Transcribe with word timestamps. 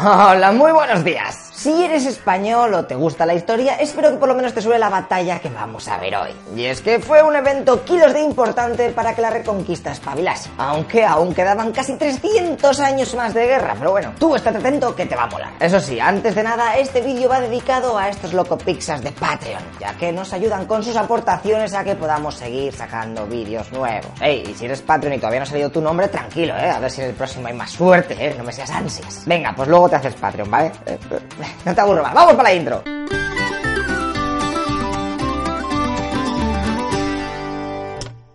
Hola, 0.00 0.52
muy 0.52 0.72
buenos 0.72 1.04
días. 1.04 1.50
Si 1.52 1.84
eres 1.84 2.06
español 2.06 2.74
o 2.74 2.84
te 2.86 2.94
gusta 2.94 3.24
la 3.24 3.34
historia, 3.34 3.76
espero 3.76 4.10
que 4.10 4.16
por 4.16 4.28
lo 4.28 4.34
menos 4.34 4.52
te 4.52 4.60
suene 4.60 4.80
la 4.80 4.88
batalla 4.88 5.38
que 5.38 5.48
vamos 5.48 5.86
a 5.86 5.96
ver 5.98 6.16
hoy. 6.16 6.30
Y 6.56 6.64
es 6.64 6.80
que 6.80 6.98
fue 6.98 7.22
un 7.22 7.36
evento 7.36 7.84
kilos 7.84 8.12
de 8.12 8.20
importante 8.20 8.90
para 8.90 9.14
que 9.14 9.22
la 9.22 9.30
reconquista 9.30 9.92
espabilase. 9.92 10.50
Aunque 10.58 11.04
aún 11.04 11.34
quedaban 11.34 11.70
casi 11.70 11.94
300 11.94 12.80
años 12.80 13.14
más 13.14 13.32
de 13.34 13.46
guerra. 13.46 13.74
Pero 13.78 13.92
bueno, 13.92 14.12
tú 14.18 14.34
estate 14.34 14.58
atento 14.58 14.96
que 14.96 15.06
te 15.06 15.14
va 15.14 15.24
a 15.24 15.26
molar. 15.28 15.52
Eso 15.60 15.78
sí, 15.78 16.00
antes 16.00 16.34
de 16.34 16.42
nada, 16.42 16.76
este 16.78 17.00
vídeo 17.00 17.28
va 17.28 17.40
dedicado 17.40 17.96
a 17.96 18.08
estos 18.08 18.32
locopixas 18.32 19.02
de 19.02 19.12
Patreon, 19.12 19.62
ya 19.78 19.94
que 19.94 20.10
nos 20.10 20.32
ayudan 20.32 20.66
con 20.66 20.82
sus 20.82 20.96
aportaciones 20.96 21.74
a 21.74 21.84
que 21.84 21.94
podamos 21.94 22.34
seguir 22.34 22.72
sacando 22.74 23.26
vídeos 23.26 23.70
nuevos. 23.72 24.10
Ey, 24.20 24.42
y 24.50 24.54
si 24.54 24.64
eres 24.64 24.82
Patreon 24.82 25.14
y 25.14 25.18
todavía 25.18 25.40
no 25.40 25.44
ha 25.44 25.46
salido 25.46 25.70
tu 25.70 25.80
nombre, 25.80 26.08
tranquilo, 26.08 26.56
eh. 26.56 26.70
A 26.70 26.80
ver 26.80 26.90
si 26.90 27.02
en 27.02 27.08
el 27.08 27.14
próximo 27.14 27.46
hay 27.46 27.54
más 27.54 27.70
suerte, 27.70 28.16
eh. 28.18 28.34
No 28.36 28.42
me 28.42 28.52
seas 28.52 28.70
ansias. 28.70 29.22
Venga, 29.26 29.52
pues 29.54 29.68
luego 29.68 29.81
te 29.88 29.96
haces 29.96 30.14
Patreon, 30.14 30.50
¿vale? 30.50 30.72
Eh, 30.86 30.98
eh, 31.10 31.20
no 31.64 31.74
te 31.74 31.80
aburro 31.80 32.02
más. 32.02 32.14
Vamos 32.14 32.34
para 32.34 32.50
la 32.50 32.54
intro. 32.54 33.01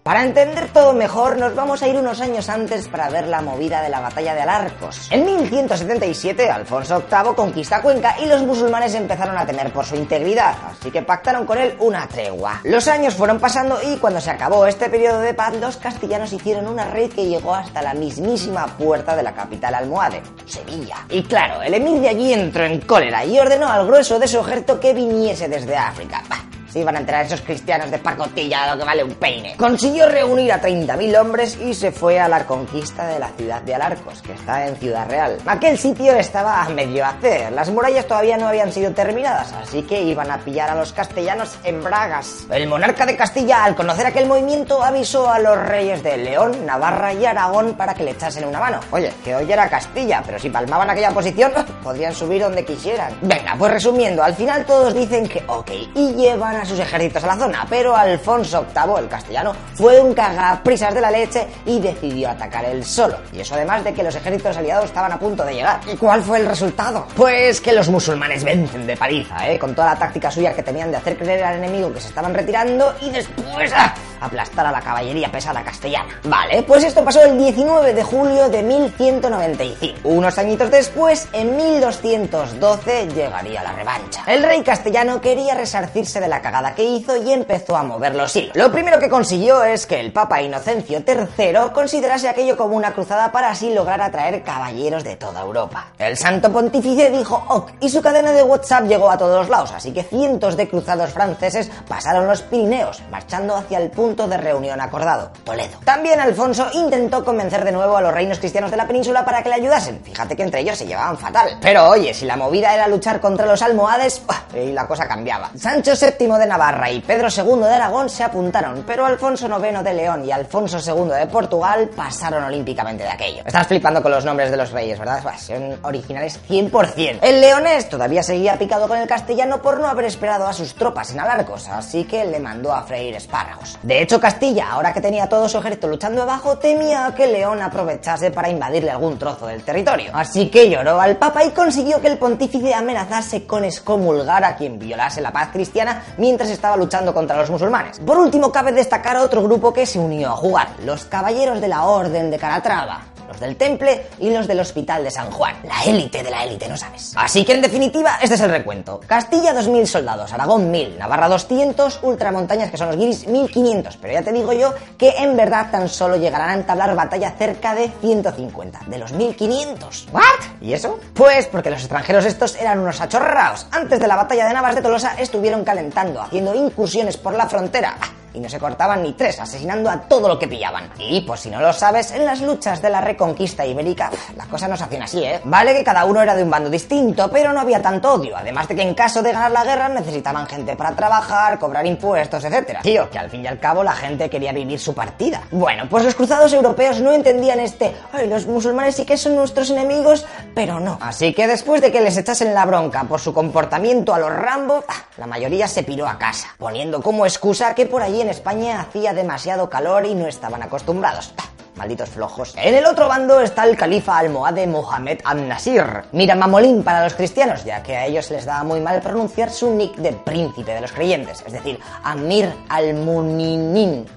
Para 0.07 0.23
entender 0.23 0.69
todo 0.69 0.93
mejor, 0.93 1.37
nos 1.37 1.53
vamos 1.53 1.83
a 1.83 1.87
ir 1.89 1.97
unos 1.97 2.21
años 2.21 2.47
antes 2.47 2.87
para 2.87 3.09
ver 3.09 3.27
la 3.27 3.41
movida 3.41 3.81
de 3.81 3.89
la 3.89 3.99
batalla 3.99 4.33
de 4.33 4.39
Alarcos. 4.39 5.11
En 5.11 5.25
1177, 5.25 6.49
Alfonso 6.49 7.03
VIII 7.11 7.35
conquista 7.35 7.81
Cuenca 7.81 8.15
y 8.17 8.25
los 8.25 8.41
musulmanes 8.43 8.95
empezaron 8.95 9.37
a 9.37 9.45
temer 9.45 9.69
por 9.73 9.83
su 9.83 9.97
integridad, 9.97 10.55
así 10.71 10.91
que 10.91 11.01
pactaron 11.01 11.45
con 11.45 11.57
él 11.57 11.75
una 11.79 12.07
tregua. 12.07 12.61
Los 12.63 12.87
años 12.87 13.15
fueron 13.15 13.37
pasando 13.37 13.79
y 13.83 13.97
cuando 13.97 14.21
se 14.21 14.31
acabó 14.31 14.65
este 14.65 14.89
periodo 14.89 15.19
de 15.19 15.33
paz, 15.33 15.53
los 15.59 15.75
castellanos 15.75 16.31
hicieron 16.31 16.67
una 16.67 16.85
raid 16.85 17.11
que 17.11 17.25
llegó 17.25 17.53
hasta 17.53 17.81
la 17.81 17.93
mismísima 17.93 18.65
puerta 18.65 19.13
de 19.13 19.23
la 19.23 19.33
capital 19.33 19.75
almohade, 19.75 20.23
Sevilla. 20.45 21.05
Y 21.09 21.23
claro, 21.23 21.61
el 21.61 21.73
emir 21.73 21.99
de 21.99 22.07
allí 22.07 22.31
entró 22.31 22.63
en 22.63 22.79
cólera 22.79 23.25
y 23.25 23.37
ordenó 23.37 23.67
al 23.67 23.85
grueso 23.85 24.17
de 24.19 24.29
su 24.29 24.39
ejército 24.39 24.79
que 24.79 24.93
viniese 24.93 25.49
desde 25.49 25.75
África. 25.75 26.23
Se 26.69 26.79
iban 26.79 26.95
a 26.95 26.99
enterar 26.99 27.25
esos 27.25 27.41
cristianos 27.41 27.91
de 27.91 27.99
pacotilla 27.99 28.73
lo 28.73 28.79
que 28.79 28.85
vale 28.85 29.03
un 29.03 29.15
peine. 29.15 29.55
Consiguió 29.57 30.07
reunir 30.07 30.51
a 30.51 30.61
30.000 30.61 31.19
hombres 31.19 31.57
y 31.61 31.73
se 31.73 31.91
fue 31.91 32.19
a 32.19 32.27
la 32.27 32.45
conquista 32.45 33.07
de 33.07 33.19
la 33.19 33.29
ciudad 33.29 33.61
de 33.61 33.75
Alarcos, 33.75 34.21
que 34.21 34.33
está 34.33 34.67
en 34.67 34.75
Ciudad 34.75 35.07
Real. 35.09 35.37
Aquel 35.45 35.77
sitio 35.77 36.13
estaba 36.13 36.63
a 36.63 36.69
medio 36.69 37.05
hacer, 37.05 37.51
las 37.51 37.69
murallas 37.69 38.07
todavía 38.07 38.37
no 38.37 38.47
habían 38.47 38.71
sido 38.71 38.91
terminadas, 38.91 39.53
así 39.53 39.83
que 39.83 40.01
iban 40.01 40.31
a 40.31 40.39
pillar 40.39 40.69
a 40.69 40.75
los 40.75 40.93
castellanos 40.93 41.57
en 41.63 41.83
bragas. 41.83 42.45
El 42.51 42.67
monarca 42.67 43.05
de 43.05 43.15
Castilla, 43.15 43.63
al 43.63 43.75
conocer 43.75 44.05
aquel 44.05 44.27
movimiento, 44.27 44.83
avisó 44.83 45.29
a 45.29 45.39
los 45.39 45.57
reyes 45.57 46.03
de 46.03 46.17
León, 46.17 46.65
Navarra 46.65 47.13
y 47.13 47.25
Aragón 47.25 47.75
para 47.75 47.93
que 47.93 48.03
le 48.03 48.11
echasen 48.11 48.45
una 48.45 48.59
mano. 48.59 48.79
Oye, 48.91 49.11
que 49.23 49.35
hoy 49.35 49.51
era 49.51 49.69
Castilla, 49.69 50.21
pero 50.25 50.39
si 50.39 50.49
palmaban 50.49 50.89
aquella 50.89 51.11
posición, 51.11 51.51
podrían 51.83 52.13
subir 52.13 52.41
donde 52.41 52.65
quisieran. 52.65 53.17
Venga, 53.21 53.55
pues 53.57 53.71
resumiendo, 53.71 54.23
al 54.23 54.35
final 54.35 54.65
todos 54.65 54.93
dicen 54.93 55.27
que 55.27 55.43
ok, 55.47 55.71
y 55.95 56.13
llevan 56.13 56.55
a 56.57 56.65
sus 56.67 56.79
ejércitos 56.79 57.23
a 57.23 57.27
la 57.27 57.35
zona, 57.35 57.65
pero 57.69 57.95
Alfonso 57.95 58.65
VIII, 58.73 58.99
el 58.99 59.07
castellano, 59.07 59.53
fue 59.73 59.99
un 59.99 60.13
cagaprisas 60.13 60.93
de 60.93 61.01
la 61.01 61.11
leche 61.11 61.47
y 61.65 61.79
decidió 61.79 62.29
atacar 62.29 62.65
él 62.65 62.83
solo. 62.83 63.17
Y 63.33 63.39
eso 63.39 63.55
además 63.55 63.83
de 63.83 63.93
que 63.93 64.03
los 64.03 64.15
ejércitos 64.15 64.57
aliados 64.57 64.85
estaban 64.85 65.11
a 65.11 65.19
punto 65.19 65.43
de 65.43 65.53
llegar. 65.53 65.79
¿Y 65.91 65.95
cuál 65.95 66.21
fue 66.21 66.39
el 66.39 66.47
resultado? 66.47 67.07
Pues 67.15 67.61
que 67.61 67.73
los 67.73 67.89
musulmanes 67.89 68.43
vencen 68.43 68.85
de 68.85 68.97
paliza, 68.97 69.49
¿eh? 69.49 69.57
Con 69.57 69.73
toda 69.73 69.93
la 69.93 69.99
táctica 69.99 70.29
suya 70.29 70.53
que 70.53 70.63
tenían 70.63 70.91
de 70.91 70.97
hacer 70.97 71.17
creer 71.17 71.43
al 71.43 71.57
enemigo 71.57 71.93
que 71.93 72.01
se 72.01 72.09
estaban 72.09 72.33
retirando 72.33 72.93
y 73.01 73.09
después... 73.09 73.71
¡ah! 73.75 73.93
Aplastar 74.21 74.65
a 74.65 74.71
la 74.71 74.81
caballería 74.81 75.31
pesada 75.31 75.63
castellana. 75.63 76.19
Vale, 76.23 76.63
pues 76.63 76.83
esto 76.83 77.03
pasó 77.03 77.23
el 77.23 77.37
19 77.37 77.93
de 77.93 78.03
julio 78.03 78.49
de 78.49 78.63
1195. 78.63 79.99
Unos 80.09 80.37
añitos 80.37 80.71
después, 80.71 81.27
en 81.33 81.55
1212, 81.55 83.07
llegaría 83.15 83.63
la 83.63 83.73
revancha. 83.73 84.23
El 84.27 84.43
rey 84.43 84.61
castellano 84.63 85.21
quería 85.21 85.55
resarcirse 85.55 86.19
de 86.19 86.27
la 86.27 86.41
cagada 86.41 86.75
que 86.75 86.83
hizo 86.83 87.15
y 87.17 87.31
empezó 87.31 87.75
a 87.75 87.83
mover 87.83 88.15
los 88.15 88.35
hilos. 88.35 88.55
Lo 88.55 88.71
primero 88.71 88.99
que 88.99 89.09
consiguió 89.09 89.63
es 89.63 89.85
que 89.85 89.99
el 89.99 90.11
Papa 90.11 90.41
Inocencio 90.41 91.03
III 91.05 91.71
considerase 91.73 92.29
aquello 92.29 92.57
como 92.57 92.75
una 92.75 92.93
cruzada 92.93 93.31
para 93.31 93.49
así 93.51 93.73
lograr 93.73 94.01
atraer 94.01 94.43
caballeros 94.43 95.03
de 95.03 95.15
toda 95.15 95.41
Europa. 95.41 95.87
El 95.97 96.17
santo 96.17 96.51
pontífice 96.51 97.09
dijo 97.09 97.43
ok 97.47 97.71
y 97.79 97.89
su 97.89 98.01
cadena 98.01 98.31
de 98.31 98.43
WhatsApp 98.43 98.85
llegó 98.85 99.09
a 99.09 99.17
todos 99.17 99.49
lados, 99.49 99.71
así 99.71 99.91
que 99.91 100.03
cientos 100.03 100.57
de 100.57 100.67
cruzados 100.67 101.11
franceses 101.11 101.69
pasaron 101.87 102.27
los 102.27 102.41
Pirineos, 102.41 103.01
marchando 103.11 103.55
hacia 103.55 103.79
el 103.79 103.89
punto 103.89 104.06
de 104.15 104.37
reunión 104.37 104.79
acordado, 104.79 105.31
Toledo. 105.43 105.79
También 105.83 106.19
Alfonso 106.19 106.67
intentó 106.73 107.25
convencer 107.25 107.65
de 107.65 107.71
nuevo 107.71 107.97
a 107.97 108.01
los 108.01 108.13
reinos 108.13 108.39
cristianos 108.39 108.71
de 108.71 108.77
la 108.77 108.87
península 108.87 109.25
para 109.25 109.43
que 109.43 109.49
le 109.49 109.55
ayudasen. 109.55 109.99
Fíjate 110.03 110.35
que 110.35 110.43
entre 110.43 110.61
ellos 110.61 110.77
se 110.77 110.87
llevaban 110.87 111.17
fatal. 111.17 111.57
Pero 111.61 111.89
oye, 111.89 112.13
si 112.13 112.25
la 112.25 112.37
movida 112.37 112.73
era 112.73 112.87
luchar 112.87 113.19
contra 113.19 113.45
los 113.45 113.61
almohades, 113.61 114.21
y 114.55 114.71
la 114.71 114.87
cosa 114.87 115.07
cambiaba. 115.07 115.51
Sancho 115.57 115.91
VII 115.91 116.39
de 116.39 116.45
Navarra 116.45 116.89
y 116.89 117.01
Pedro 117.01 117.27
II 117.29 117.63
de 117.63 117.73
Aragón 117.73 118.09
se 118.09 118.23
apuntaron, 118.23 118.83
pero 118.87 119.05
Alfonso 119.05 119.47
IX 119.47 119.83
de 119.83 119.93
León 119.93 120.25
y 120.25 120.31
Alfonso 120.31 120.79
II 120.79 121.09
de 121.11 121.27
Portugal 121.27 121.89
pasaron 121.95 122.43
olímpicamente 122.43 123.03
de 123.03 123.09
aquello. 123.09 123.43
Estás 123.45 123.67
flipando 123.67 124.01
con 124.01 124.11
los 124.11 124.23
nombres 124.23 124.51
de 124.51 124.57
los 124.57 124.71
reyes, 124.71 124.97
¿verdad? 124.97 125.21
Bah, 125.23 125.37
son 125.37 125.77
originales 125.83 126.39
100%. 126.47 127.19
El 127.21 127.41
leonés 127.41 127.89
todavía 127.89 128.23
seguía 128.23 128.57
picado 128.57 128.87
con 128.87 128.97
el 128.97 129.07
castellano 129.07 129.61
por 129.61 129.79
no 129.79 129.87
haber 129.87 130.05
esperado 130.05 130.47
a 130.47 130.53
sus 130.53 130.73
tropas 130.75 131.11
en 131.11 131.19
Alarcos, 131.19 131.67
así 131.67 132.05
que 132.05 132.25
le 132.25 132.39
mandó 132.39 132.73
a 132.73 132.83
freír 132.83 133.15
espárragos. 133.15 133.77
Hecho, 134.01 134.19
Castilla, 134.19 134.71
ahora 134.71 134.93
que 134.93 135.01
tenía 135.01 135.27
todo 135.29 135.47
su 135.47 135.57
ejército 135.57 135.87
luchando 135.87 136.23
abajo, 136.23 136.57
temía 136.57 137.13
que 137.15 137.27
León 137.27 137.61
aprovechase 137.61 138.31
para 138.31 138.49
invadirle 138.49 138.91
algún 138.91 139.17
trozo 139.17 139.47
del 139.47 139.63
territorio. 139.63 140.11
Así 140.13 140.49
que 140.49 140.69
lloró 140.69 140.99
al 140.99 141.17
Papa 141.17 141.43
y 141.43 141.51
consiguió 141.51 142.01
que 142.01 142.07
el 142.07 142.17
pontífice 142.17 142.73
amenazase 142.73 143.45
con 143.45 143.63
excomulgar 143.63 144.43
a 144.43 144.55
quien 144.55 144.79
violase 144.79 145.21
la 145.21 145.31
paz 145.31 145.49
cristiana 145.51 146.03
mientras 146.17 146.49
estaba 146.49 146.77
luchando 146.77 147.13
contra 147.13 147.37
los 147.37 147.49
musulmanes. 147.49 147.99
Por 147.99 148.17
último, 148.17 148.51
cabe 148.51 148.71
destacar 148.71 149.17
otro 149.17 149.43
grupo 149.43 149.73
que 149.73 149.85
se 149.85 149.99
unió 149.99 150.29
a 150.29 150.37
jugar, 150.37 150.69
los 150.83 151.05
Caballeros 151.05 151.61
de 151.61 151.67
la 151.67 151.85
Orden 151.85 152.31
de 152.31 152.37
Calatrava 152.37 153.16
del 153.39 153.55
Temple 153.55 154.07
y 154.19 154.29
los 154.29 154.47
del 154.47 154.59
Hospital 154.59 155.03
de 155.03 155.11
San 155.11 155.31
Juan. 155.31 155.55
La 155.63 155.83
élite 155.83 156.23
de 156.23 156.29
la 156.29 156.43
élite, 156.43 156.67
¿no 156.67 156.77
sabes? 156.77 157.13
Así 157.15 157.45
que 157.45 157.53
en 157.53 157.61
definitiva, 157.61 158.19
este 158.21 158.35
es 158.35 158.41
el 158.41 158.49
recuento. 158.49 158.99
Castilla 159.05 159.53
2.000 159.53 159.85
soldados, 159.85 160.33
Aragón 160.33 160.71
1.000, 160.71 160.97
Navarra 160.97 161.29
200, 161.29 161.99
ultramontañas 162.03 162.69
que 162.69 162.77
son 162.77 162.87
los 162.87 162.97
guiris 162.97 163.27
1.500. 163.27 163.97
Pero 164.01 164.13
ya 164.13 164.21
te 164.21 164.33
digo 164.33 164.53
yo 164.53 164.73
que 164.97 165.09
en 165.17 165.37
verdad 165.37 165.71
tan 165.71 165.87
solo 165.87 166.17
llegarán 166.17 166.49
a 166.49 166.53
entablar 166.53 166.95
batalla 166.95 167.31
cerca 167.37 167.75
de 167.75 167.89
150, 168.01 168.81
de 168.87 168.97
los 168.97 169.13
1.500. 169.13 170.11
¿What? 170.11 170.23
¿Y 170.61 170.73
eso? 170.73 170.99
Pues 171.13 171.45
porque 171.45 171.69
los 171.69 171.79
extranjeros 171.79 172.25
estos 172.25 172.55
eran 172.55 172.79
unos 172.79 172.99
achorraos. 172.99 173.67
Antes 173.71 173.99
de 173.99 174.07
la 174.07 174.15
batalla 174.15 174.47
de 174.47 174.53
Navas 174.53 174.75
de 174.75 174.81
Tolosa 174.81 175.15
estuvieron 175.17 175.63
calentando, 175.63 176.21
haciendo 176.21 176.53
incursiones 176.55 177.15
por 177.17 177.33
la 177.33 177.47
frontera 177.47 177.95
y 178.37 178.39
no 178.39 178.49
se 178.49 178.59
cortaban 178.59 179.01
ni 179.01 179.13
tres, 179.13 179.39
asesinando 179.39 179.89
a 179.89 180.01
todo 180.01 180.27
lo 180.27 180.37
que 180.37 180.47
pillaban. 180.47 180.91
Y, 180.99 181.21
por 181.21 181.39
si 181.39 181.49
no 181.49 181.59
lo 181.59 181.73
sabes, 181.73 182.11
en 182.11 182.23
las 182.23 182.41
luchas 182.41 182.81
de 182.81 182.89
la 182.89 183.01
reconquista 183.01 183.65
ibérica, 183.65 184.11
las 184.35 184.45
cosas 184.47 184.69
no 184.69 184.77
se 184.77 184.83
hacían 184.83 185.01
así, 185.01 185.23
¿eh? 185.23 185.41
Vale 185.43 185.73
que 185.73 185.83
cada 185.83 186.05
uno 186.05 186.21
era 186.21 186.35
de 186.35 186.43
un 186.43 186.49
bando 186.49 186.69
distinto, 186.69 187.29
pero 187.31 187.51
no 187.51 187.61
había 187.61 187.81
tanto 187.81 188.13
odio, 188.13 188.37
además 188.37 188.67
de 188.67 188.75
que 188.75 188.83
en 188.83 188.93
caso 188.93 189.23
de 189.23 189.31
ganar 189.31 189.51
la 189.51 189.63
guerra 189.63 189.89
necesitaban 189.89 190.45
gente 190.45 190.75
para 190.75 190.95
trabajar, 190.95 191.57
cobrar 191.57 191.85
impuestos, 191.85 192.43
etc. 192.43 192.79
Tío, 192.83 193.09
que 193.09 193.17
al 193.17 193.29
fin 193.29 193.43
y 193.43 193.47
al 193.47 193.59
cabo 193.59 193.83
la 193.83 193.93
gente 193.93 194.29
quería 194.29 194.51
vivir 194.51 194.79
su 194.79 194.93
partida. 194.93 195.41
Bueno, 195.49 195.87
pues 195.89 196.03
los 196.03 196.13
cruzados 196.13 196.53
europeos 196.53 197.01
no 197.01 197.11
entendían 197.13 197.59
este, 197.59 197.95
ay, 198.13 198.27
los 198.27 198.45
musulmanes 198.45 198.95
sí 198.95 199.05
que 199.05 199.17
son 199.17 199.35
nuestros 199.35 199.71
enemigos, 199.71 200.25
pero 200.53 200.79
no. 200.79 200.99
Así 201.01 201.33
que 201.33 201.47
después 201.47 201.81
de 201.81 201.91
que 201.91 202.01
les 202.01 202.17
echasen 202.17 202.53
la 202.53 202.65
bronca 202.65 203.03
por 203.05 203.19
su 203.19 203.33
comportamiento 203.33 204.13
a 204.13 204.19
los 204.19 204.31
Rambo, 204.31 204.83
la 205.17 205.25
mayoría 205.25 205.67
se 205.67 205.81
piró 205.81 206.07
a 206.07 206.19
casa, 206.19 206.49
poniendo 206.59 207.01
como 207.01 207.25
excusa 207.25 207.73
que 207.73 207.85
por 207.85 208.03
allí 208.03 208.21
en 208.21 208.26
España 208.27 208.81
hacía 208.81 209.13
demasiado 209.13 209.69
calor 209.69 210.05
y 210.05 210.15
no 210.15 210.27
estaban 210.27 210.63
acostumbrados. 210.63 211.33
Malditos 211.75 212.09
flojos. 212.09 212.55
En 212.57 212.73
el 212.73 212.85
otro 212.85 213.07
bando 213.07 213.39
está 213.39 213.63
el 213.63 213.77
califa 213.77 214.17
almohade 214.17 214.65
Mohamed 214.65 215.19
al-Nasir. 215.23 215.85
Mira 216.11 216.35
mamolín 216.35 216.83
para 216.83 217.03
los 217.03 217.13
cristianos, 217.13 217.63
ya 217.63 217.83
que 217.83 217.95
a 217.95 218.05
ellos 218.05 218.31
les 218.31 218.45
daba 218.45 218.63
muy 218.63 218.81
mal 218.81 218.99
pronunciar 219.01 219.51
su 219.51 219.73
nick 219.73 219.95
de 219.97 220.13
príncipe 220.13 220.73
de 220.73 220.81
los 220.81 220.91
creyentes, 220.91 221.43
es 221.45 221.53
decir, 221.53 221.79
Amir 222.03 222.51
al-Muninin. 222.69 224.07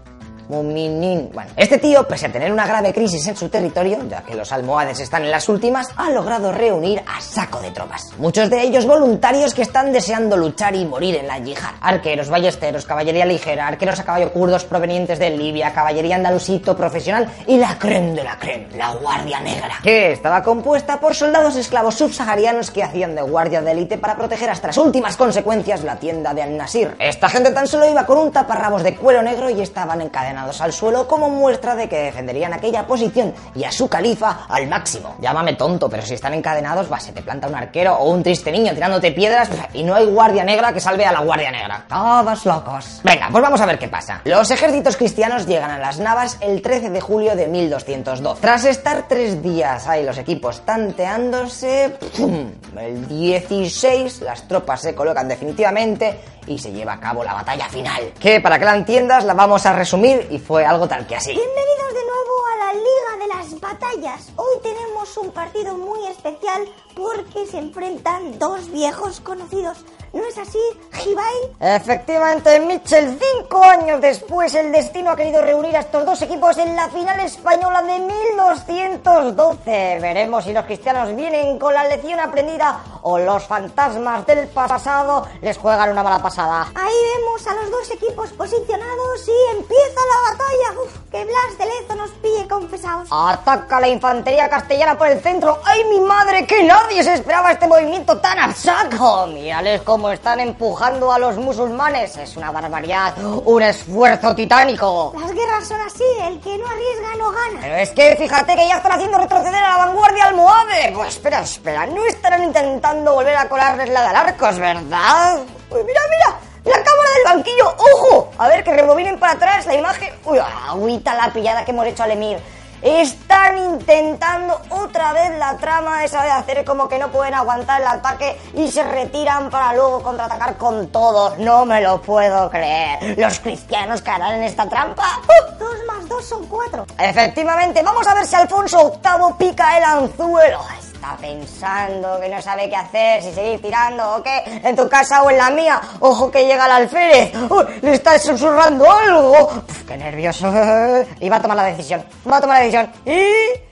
Muminin. 0.51 1.31
Bueno, 1.33 1.53
este 1.57 1.79
tío, 1.79 2.07
pese 2.09 2.27
a 2.27 2.33
tener 2.33 2.53
una 2.53 2.67
grave 2.67 2.93
crisis 2.93 3.25
en 3.29 3.37
su 3.37 3.49
territorio, 3.49 3.99
ya 4.09 4.23
que 4.23 4.35
los 4.35 4.51
almohades 4.51 4.99
están 4.99 5.25
en 5.25 5.31
las 5.31 5.49
últimas, 5.49 5.89
ha 5.97 6.11
logrado 6.11 6.51
reunir 6.51 7.03
a 7.07 7.21
saco 7.21 7.61
de 7.61 7.71
tropas. 7.71 8.11
Muchos 8.19 8.51
de 8.51 8.61
ellos 8.61 8.85
voluntarios 8.85 9.55
que 9.55 9.63
están 9.63 9.93
deseando 9.93 10.37
luchar 10.37 10.75
y 10.75 10.85
morir 10.85 11.15
en 11.15 11.29
la 11.29 11.39
yihad. 11.39 11.75
Arqueros, 11.81 12.29
ballesteros, 12.29 12.85
caballería 12.85 13.25
ligera, 13.25 13.69
arqueros 13.69 14.01
a 14.01 14.05
caballo 14.05 14.33
kurdos 14.33 14.65
provenientes 14.65 15.21
de 15.21 15.31
Libia, 15.31 15.73
caballería 15.73 16.17
andalusito 16.17 16.77
profesional 16.77 17.31
y 17.47 17.57
la 17.57 17.79
creme 17.79 18.15
de 18.15 18.25
la 18.25 18.37
creme, 18.37 18.67
la 18.77 18.93
Guardia 18.95 19.41
Negra, 19.41 19.79
que 19.85 20.11
estaba 20.11 20.43
compuesta 20.43 20.99
por 20.99 21.15
soldados 21.15 21.55
esclavos 21.55 21.95
subsaharianos 21.95 22.73
que 22.73 22.83
hacían 22.83 23.15
de 23.15 23.23
guardia 23.23 23.63
de 23.63 23.71
élite 23.71 23.99
para 23.99 24.17
proteger 24.17 24.51
hasta 24.51 24.67
las 24.67 24.79
últimas 24.79 25.17
consecuencias 25.17 25.85
la 25.85 25.97
tienda 25.97 26.35
de 26.35 26.43
Al-Nasir. 26.43 26.97
Esta 26.99 27.29
gente 27.29 27.53
tan 27.53 27.69
solo 27.69 27.89
iba 27.89 28.05
con 28.05 28.19
un 28.19 28.33
taparrabos 28.33 28.83
de 28.83 28.97
cuero 28.97 29.23
negro 29.23 29.49
y 29.49 29.61
estaban 29.61 30.01
encadenados 30.01 30.40
al 30.41 30.73
suelo 30.73 31.07
como 31.07 31.29
muestra 31.29 31.75
de 31.75 31.89
que 31.89 31.99
defenderían 32.05 32.53
aquella 32.53 32.87
posición 32.87 33.35
y 33.55 33.65
a 33.65 33.73
su 33.73 33.89
califa 33.89 34.47
al 34.49 34.67
máximo. 34.69 35.17
Llámame 35.21 35.55
tonto, 35.55 35.89
pero 35.89 36.03
si 36.03 36.15
están 36.15 36.35
encadenados, 36.35 36.91
va, 36.91 36.99
se 36.99 37.13
te 37.13 37.23
planta 37.23 37.47
un 37.49 37.55
arquero 37.55 37.95
o 37.95 38.11
un 38.11 38.23
triste 38.23 38.51
niño 38.51 38.73
tirándote 38.73 39.13
piedras 39.13 39.51
y 39.75 39.83
no 39.83 39.95
hay 39.95 40.07
guardia 40.07 40.45
negra 40.45 40.73
que 40.73 40.81
salve 40.81 41.05
a 41.05 41.13
la 41.13 41.21
guardia 41.21 41.51
negra. 41.51 41.85
Todos 41.89 42.47
locos. 42.47 43.01
Venga, 43.05 43.29
pues 43.31 43.43
vamos 43.43 43.61
a 43.61 43.67
ver 43.67 43.79
qué 43.79 43.89
pasa. 43.89 44.23
Los 44.25 44.51
ejércitos 44.51 44.97
cristianos 44.97 45.47
llegan 45.47 45.71
a 45.71 45.79
las 45.79 45.99
Navas 45.99 46.39
el 46.41 46.63
13 46.63 46.91
de 46.91 47.01
julio 47.01 47.37
de 47.37 47.47
1202. 47.47 48.41
Tras 48.41 48.65
estar 48.65 49.07
tres 49.09 49.43
días 49.43 49.87
ahí 49.87 50.05
los 50.05 50.19
equipos 50.19 50.63
tanteándose, 50.65 51.97
¡pum! 52.17 52.51
el 52.79 53.07
16 53.07 54.23
las 54.23 54.49
tropas 54.49 54.81
se 54.81 54.95
colocan 54.95 55.29
definitivamente 55.29 56.19
y 56.47 56.59
se 56.59 56.73
lleva 56.73 56.95
a 56.95 57.01
cabo 57.01 57.23
la 57.23 57.35
batalla 57.35 57.69
final. 57.69 58.13
Que 58.19 58.41
para 58.41 58.59
que 58.59 58.65
la 58.65 58.75
entiendas 58.77 59.25
la 59.25 59.35
vamos 59.35 59.67
a 59.67 59.73
resumir 59.73 60.27
y 60.31 60.39
fue 60.39 60.65
algo 60.65 60.87
tal 60.87 61.07
que 61.07 61.17
así. 61.17 61.33
Bienvenidos 61.33 61.95
de 61.95 62.05
nuevo 62.07 62.47
a 62.53 62.67
la 62.67 62.73
Liga 62.73 63.17
de 63.19 63.27
las 63.35 63.61
Batallas. 63.61 64.33
Hoy 64.37 64.59
tenemos 64.63 65.17
un 65.17 65.31
partido 65.33 65.77
muy 65.77 66.07
especial 66.07 66.69
porque 66.95 67.47
se 67.47 67.59
enfrentan 67.59 68.39
dos 68.39 68.71
viejos 68.71 69.21
conocidos. 69.21 69.79
¿No 70.13 70.25
es 70.27 70.37
así, 70.39 70.59
Jibai? 70.93 71.37
Efectivamente, 71.61 72.59
Mitchell, 72.59 73.17
cinco 73.17 73.63
años 73.63 74.01
después, 74.01 74.53
el 74.57 74.73
destino 74.73 75.11
ha 75.11 75.17
querido 75.17 75.41
reunir 75.41 75.77
a 75.77 75.81
estos 75.81 76.05
dos 76.05 76.21
equipos 76.23 76.59
en 76.59 76.75
la 76.75 76.89
final 76.89 77.21
española 77.21 77.81
de 77.83 77.99
1212. 78.01 79.99
Veremos 80.01 80.43
si 80.45 80.53
los 80.53 80.65
cristianos 80.65 81.15
vienen 81.15 81.61
con 81.61 81.73
la 81.75 81.85
lección 81.85 82.19
aprendida 82.19 82.81
o 83.03 83.19
los 83.19 83.45
fantasmas 83.45 84.27
del 84.27 84.49
pasado 84.49 85.27
les 85.43 85.57
juegan 85.59 85.91
una 85.91 86.03
mala 86.03 86.21
pasada. 86.21 86.67
Ahí 86.75 86.95
vemos 87.17 87.47
a 87.47 87.55
los 87.55 87.71
dos 87.71 87.91
equipos 87.93 88.31
posicionados 88.31 89.29
y 89.29 89.57
empieza 89.57 90.01
la 90.09 90.31
batalla. 90.33 90.81
Uf, 90.83 90.99
que 91.11 91.25
Blas 91.25 91.59
de 91.59 91.67
Lezo 91.67 91.95
nos 91.95 92.11
pille 92.13 92.49
confesados. 92.49 93.09
Ataca 93.13 93.79
la 93.81 93.89
infantería 93.89 94.49
castellana 94.49 94.99
por 94.99 95.07
el 95.07 95.21
centro. 95.21 95.61
¡Ay, 95.65 95.85
mi 95.85 96.01
madre! 96.01 96.47
Que 96.47 96.65
nadie 96.65 97.05
se 97.05 97.15
esperaba 97.15 97.53
este 97.53 97.69
movimiento 97.69 98.19
tan 98.19 98.39
a 98.39 98.53
saco. 98.55 99.27
Mírales 99.29 99.83
cómo 99.83 100.00
están 100.11 100.41
empujando 100.41 101.13
a 101.13 101.19
los 101.19 101.37
musulmanes. 101.37 102.17
Es 102.17 102.37
una 102.37 102.51
barbaridad. 102.51 103.15
Un 103.23 103.63
esfuerzo 103.63 104.35
titánico. 104.35 105.13
Las 105.21 105.33
guerras 105.33 105.67
son 105.67 105.81
así. 105.81 106.05
El 106.23 106.41
que 106.41 106.57
no 106.57 106.67
arriesga 106.67 107.17
no 107.19 107.31
gana. 107.31 107.61
Pero 107.61 107.77
es 107.77 107.91
que 107.91 108.17
fíjate 108.17 108.57
que 108.57 108.69
ya 108.69 108.77
están 108.77 108.93
haciendo 108.93 109.19
retroceder 109.19 109.63
a 109.63 109.77
la 109.77 109.87
vanguardia 109.87 110.25
almohade. 110.25 110.93
Pues 110.95 111.09
espera, 111.09 111.41
espera. 111.41 111.87
No 111.87 112.07
estarán 112.07 112.45
intentando 112.45 113.15
volver 113.15 113.37
a 113.37 113.49
colarles 113.49 113.89
la 113.91 114.03
de 114.03 114.07
Alarcos, 114.07 114.59
¿verdad? 114.59 115.41
Uy, 115.71 115.81
mira, 115.85 116.01
mira. 116.09 116.39
La 116.65 116.85
cámara 116.85 117.11
del 117.15 117.25
banquillo, 117.37 117.75
ojo, 117.79 118.31
a 118.37 118.47
ver 118.49 118.63
que 118.63 118.75
rebobinen 118.75 119.19
para 119.19 119.33
atrás 119.33 119.65
la 119.67 119.75
imagen. 119.75 120.13
Uy, 120.27 120.39
agüita 120.39 121.15
la 121.15 121.33
pillada 121.33 121.65
que 121.65 121.71
hemos 121.71 121.87
hecho 121.87 122.03
al 122.03 122.11
Emir. 122.11 122.39
Están 122.83 123.59
intentando 123.59 124.59
otra 124.71 125.13
vez 125.13 125.39
la 125.39 125.57
trama 125.59 126.03
esa 126.05 126.23
de 126.23 126.31
hacer 126.31 126.65
como 126.65 126.89
que 126.89 126.99
no 126.99 127.09
pueden 127.09 127.35
aguantar 127.35 127.83
el 127.83 127.87
ataque 127.87 128.41
y 128.55 128.71
se 128.71 128.83
retiran 128.83 129.51
para 129.51 129.75
luego 129.75 130.03
contraatacar 130.03 130.57
con 130.57 130.89
todo. 130.89 131.37
No 131.37 131.67
me 131.67 131.83
lo 131.83 132.01
puedo 132.01 132.49
creer. 132.49 133.19
¿Los 133.19 133.41
cristianos 133.41 134.01
caerán 134.01 134.37
en 134.37 134.45
esta 134.45 134.67
trampa? 134.67 135.21
¡Uh! 135.25 135.59
Dos 135.59 135.77
más 135.87 136.09
dos 136.09 136.25
son 136.25 136.47
cuatro. 136.47 136.87
Efectivamente, 136.99 137.83
vamos 137.83 138.07
a 138.07 138.15
ver 138.15 138.27
si 138.27 138.37
Alfonso 138.37 138.99
VIII 139.03 139.35
pica 139.51 139.77
el 139.77 139.85
anzuelo. 139.85 140.61
Está 141.01 141.17
pensando 141.17 142.21
que 142.21 142.29
no 142.29 142.43
sabe 142.43 142.69
qué 142.69 142.77
hacer, 142.77 143.23
si 143.23 143.33
seguir 143.33 143.63
tirando 143.63 144.17
o 144.17 144.23
qué, 144.23 144.61
en 144.63 144.77
tu 144.77 144.87
casa 144.87 145.23
o 145.23 145.31
en 145.31 145.39
la 145.39 145.49
mía. 145.49 145.81
Ojo 145.99 146.31
que 146.31 146.45
llega 146.45 146.67
el 146.67 146.73
alférez. 146.73 147.33
Le 147.81 147.95
está 147.95 148.19
susurrando 148.19 148.85
algo. 148.91 149.63
Uf, 149.67 149.85
qué 149.89 149.97
nervioso. 149.97 150.53
Y 151.21 151.31
va 151.31 151.37
a 151.37 151.41
tomar 151.41 151.57
la 151.57 151.65
decisión. 151.65 152.05
Va 152.31 152.37
a 152.37 152.41
tomar 152.43 152.59
la 152.59 152.65
decisión. 152.65 152.93
Y... 153.07 153.70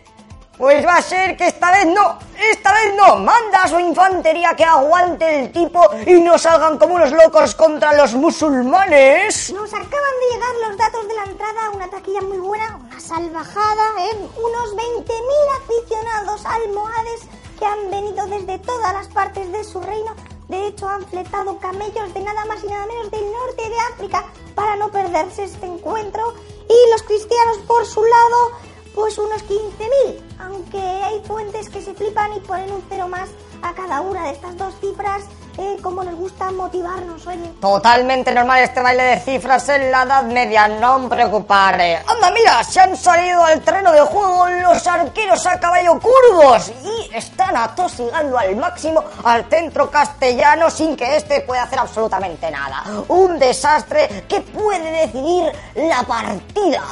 Pues 0.58 0.84
va 0.84 0.96
a 0.96 1.02
ser 1.02 1.36
que 1.36 1.46
esta 1.46 1.70
vez 1.70 1.86
no, 1.86 2.18
esta 2.50 2.72
vez 2.72 2.92
no. 2.96 3.14
Manda 3.14 3.62
a 3.62 3.68
su 3.68 3.78
infantería 3.78 4.54
que 4.56 4.64
aguante 4.64 5.44
el 5.44 5.52
tipo 5.52 5.80
y 6.04 6.14
no 6.14 6.36
salgan 6.36 6.76
como 6.78 6.96
unos 6.96 7.12
locos 7.12 7.54
contra 7.54 7.92
los 7.94 8.14
musulmanes. 8.14 9.52
Nos 9.52 9.72
acaban 9.72 9.88
de 9.88 10.34
llegar 10.34 10.68
los 10.68 10.76
datos 10.76 11.06
de 11.06 11.14
la 11.14 11.24
entrada, 11.26 11.70
una 11.72 11.88
taquilla 11.88 12.22
muy 12.22 12.38
buena, 12.38 12.76
una 12.76 12.98
salvajada, 12.98 14.10
en 14.10 14.18
unos 14.18 14.74
20.000 14.74 15.06
aficionados 15.62 16.44
almohades 16.44 17.20
que 17.56 17.64
han 17.64 17.90
venido 17.92 18.26
desde 18.26 18.58
todas 18.58 18.92
las 18.94 19.06
partes 19.06 19.52
de 19.52 19.62
su 19.62 19.80
reino. 19.80 20.16
De 20.48 20.66
hecho, 20.66 20.88
han 20.88 21.06
fletado 21.06 21.56
camellos 21.58 22.12
de 22.14 22.20
nada 22.20 22.44
más 22.46 22.64
y 22.64 22.66
nada 22.66 22.84
menos 22.86 23.10
del 23.12 23.30
norte 23.30 23.68
de 23.68 23.76
África 23.92 24.24
para 24.56 24.74
no 24.74 24.90
perderse 24.90 25.44
este 25.44 25.66
encuentro. 25.66 26.34
Y 26.68 26.90
los 26.90 27.02
cristianos, 27.04 27.58
por 27.66 27.86
su 27.86 28.02
lado, 28.02 28.67
pues 28.94 29.18
unos 29.18 29.42
15.000, 29.44 30.20
aunque 30.40 30.78
hay 30.78 31.20
fuentes 31.24 31.68
que 31.68 31.82
se 31.82 31.94
flipan 31.94 32.32
y 32.34 32.40
ponen 32.40 32.72
un 32.72 32.82
cero 32.88 33.08
más 33.08 33.28
a 33.62 33.74
cada 33.74 34.00
una 34.00 34.24
de 34.24 34.32
estas 34.32 34.56
dos 34.56 34.74
cifras, 34.80 35.24
eh, 35.58 35.76
como 35.82 36.04
nos 36.04 36.14
gusta 36.14 36.52
motivarnos, 36.52 37.26
oye. 37.26 37.50
Totalmente 37.60 38.32
normal 38.32 38.62
este 38.62 38.80
baile 38.80 39.02
de 39.02 39.20
cifras 39.20 39.68
en 39.68 39.90
la 39.90 40.04
Edad 40.04 40.22
Media, 40.22 40.68
no 40.68 41.00
me 41.00 41.08
preocupare. 41.08 41.96
Anda, 42.06 42.30
mira, 42.30 42.62
se 42.62 42.80
han 42.80 42.96
salido 42.96 43.44
al 43.44 43.60
terreno 43.62 43.90
de 43.90 44.00
juego 44.02 44.48
los 44.48 44.86
arqueros 44.86 45.44
a 45.46 45.58
caballo 45.58 45.98
curvos 45.98 46.70
y 46.84 47.14
están 47.14 47.56
atosigando 47.56 48.38
al 48.38 48.54
máximo 48.54 49.02
al 49.24 49.46
centro 49.50 49.90
castellano 49.90 50.70
sin 50.70 50.96
que 50.96 51.16
este 51.16 51.40
pueda 51.40 51.64
hacer 51.64 51.80
absolutamente 51.80 52.48
nada. 52.52 52.84
Un 53.08 53.38
desastre 53.38 54.24
que 54.28 54.40
puede 54.40 55.06
decidir 55.06 55.50
la 55.74 56.04
partida. 56.04 56.82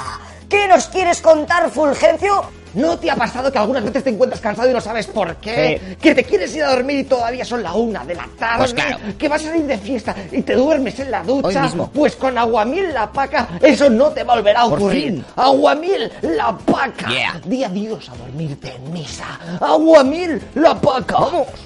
¿Qué 0.48 0.68
nos 0.68 0.86
quieres 0.86 1.20
contar, 1.20 1.70
Fulgencio? 1.70 2.44
¿No 2.76 2.98
te 2.98 3.10
ha 3.10 3.16
pasado 3.16 3.50
que 3.50 3.58
algunas 3.58 3.82
veces 3.82 4.04
te 4.04 4.10
encuentras 4.10 4.40
cansado 4.40 4.68
y 4.68 4.72
no 4.72 4.80
sabes 4.82 5.06
por 5.06 5.36
qué? 5.36 5.80
Sí. 5.82 5.96
Que 5.96 6.14
te 6.14 6.24
quieres 6.24 6.54
ir 6.54 6.62
a 6.62 6.70
dormir 6.70 6.98
y 6.98 7.04
todavía 7.04 7.44
son 7.44 7.62
la 7.62 7.72
una 7.72 8.04
de 8.04 8.14
la 8.14 8.28
tarde. 8.38 8.58
Pues 8.58 8.74
claro. 8.74 8.98
Que 9.18 9.28
vas 9.28 9.42
a 9.42 9.46
salir 9.46 9.66
de 9.66 9.78
fiesta 9.78 10.14
y 10.30 10.42
te 10.42 10.54
duermes 10.54 10.98
en 11.00 11.10
la 11.10 11.22
ducha. 11.22 11.48
Hoy 11.48 11.56
mismo. 11.56 11.90
Pues 11.90 12.16
con 12.16 12.36
aguamiel 12.36 12.92
la 12.92 13.10
paca, 13.10 13.48
eso 13.62 13.88
no 13.88 14.10
te 14.10 14.24
volverá 14.24 14.60
a 14.60 14.66
ocurrir. 14.66 15.12
fin. 15.14 15.24
Aguamiel 15.36 16.12
la 16.20 16.56
paca. 16.56 17.08
Yeah. 17.08 17.40
Di 17.44 17.64
adiós 17.64 18.10
a 18.10 18.16
dormirte 18.16 18.74
en 18.74 18.92
misa. 18.92 19.40
Aguamiel 19.60 20.42
la 20.54 20.78
paca. 20.78 21.16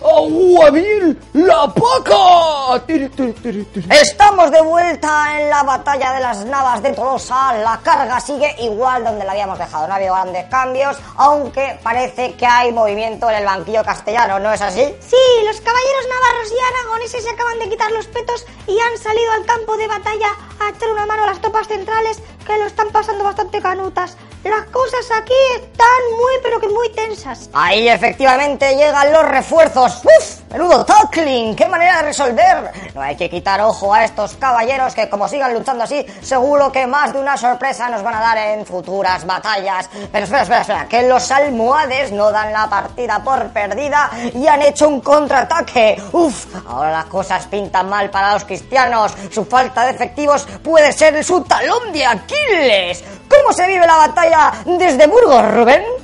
Aguamiel 0.04 1.18
la 1.32 1.74
paca. 1.74 2.84
Tiri, 2.86 3.08
tiri, 3.08 3.32
tiri, 3.32 3.64
tiri. 3.64 3.88
Estamos 3.90 4.50
de 4.52 4.60
vuelta 4.62 5.40
en 5.40 5.50
la 5.50 5.62
batalla 5.64 6.12
de 6.12 6.20
las 6.20 6.44
Navas 6.44 6.82
de 6.82 6.92
Tolosa. 6.92 7.54
La 7.54 7.80
carga 7.82 8.20
sigue 8.20 8.54
igual 8.60 9.04
donde 9.04 9.24
la 9.24 9.32
habíamos 9.32 9.58
dejado. 9.58 9.86
No 9.88 9.94
ha 9.94 9.96
habido 9.96 10.14
grandes 10.14 10.44
cambios, 10.46 10.99
aunque 11.16 11.78
parece 11.82 12.34
que 12.34 12.46
hay 12.46 12.72
movimiento 12.72 13.28
en 13.30 13.36
el 13.36 13.44
banquillo 13.44 13.84
castellano, 13.84 14.38
¿no 14.38 14.52
es 14.52 14.60
así? 14.60 14.82
Sí, 15.00 15.44
los 15.44 15.60
caballeros 15.60 16.06
navarros 16.08 16.52
y 16.52 16.74
aragoneses 16.74 17.24
se 17.24 17.30
acaban 17.30 17.58
de 17.58 17.68
quitar 17.68 17.90
los 17.92 18.06
petos 18.06 18.46
y 18.66 18.78
han 18.78 18.98
salido 18.98 19.32
al 19.32 19.46
campo 19.46 19.76
de 19.76 19.86
batalla 19.86 20.28
a 20.60 20.70
echar 20.70 20.90
una 20.90 21.06
mano 21.06 21.24
a 21.24 21.26
las 21.26 21.40
tropas 21.40 21.68
centrales 21.68 22.20
que 22.46 22.56
lo 22.58 22.66
están 22.66 22.88
pasando 22.90 23.24
bastante 23.24 23.60
canutas. 23.60 24.16
Las 24.44 24.64
cosas 24.66 25.10
aquí 25.14 25.34
están 25.56 26.02
muy 26.16 26.34
pero 26.42 26.60
que 26.60 26.68
muy 26.68 26.90
tensas. 26.92 27.50
Ahí 27.52 27.88
efectivamente 27.88 28.74
llegan 28.74 29.12
los 29.12 29.28
refuerzos. 29.28 30.02
¡Uf! 30.04 30.39
Menudo 30.50 30.84
tackling, 30.84 31.54
qué 31.54 31.68
manera 31.68 31.98
de 31.98 32.02
resolver. 32.08 32.72
No 32.92 33.00
hay 33.00 33.16
que 33.16 33.30
quitar 33.30 33.60
ojo 33.60 33.94
a 33.94 34.04
estos 34.04 34.34
caballeros 34.34 34.92
que 34.96 35.08
como 35.08 35.28
sigan 35.28 35.54
luchando 35.54 35.84
así, 35.84 36.04
seguro 36.22 36.72
que 36.72 36.88
más 36.88 37.12
de 37.12 37.20
una 37.20 37.36
sorpresa 37.36 37.88
nos 37.88 38.02
van 38.02 38.16
a 38.16 38.20
dar 38.20 38.38
en 38.38 38.66
futuras 38.66 39.24
batallas. 39.24 39.88
Pero 40.10 40.24
espera, 40.24 40.42
espera, 40.42 40.60
espera, 40.62 40.88
que 40.88 41.06
los 41.06 41.30
almohades 41.30 42.10
no 42.10 42.32
dan 42.32 42.52
la 42.52 42.68
partida 42.68 43.22
por 43.22 43.48
perdida 43.50 44.10
y 44.34 44.44
han 44.48 44.62
hecho 44.62 44.88
un 44.88 45.00
contraataque. 45.00 46.02
Uf, 46.10 46.46
ahora 46.68 46.90
las 46.90 47.04
cosas 47.04 47.46
pintan 47.46 47.88
mal 47.88 48.10
para 48.10 48.32
los 48.32 48.44
cristianos. 48.44 49.14
Su 49.30 49.44
falta 49.44 49.84
de 49.84 49.92
efectivos 49.92 50.48
puede 50.64 50.92
ser 50.92 51.22
su 51.22 51.44
talón 51.44 51.92
de 51.92 52.04
Aquiles. 52.04 53.04
¿Cómo 53.28 53.52
se 53.52 53.68
vive 53.68 53.86
la 53.86 53.96
batalla 53.98 54.50
desde 54.64 55.06
Burgos, 55.06 55.48
Rubén? 55.52 55.99